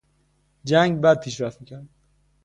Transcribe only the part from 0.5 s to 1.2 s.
جنگ بد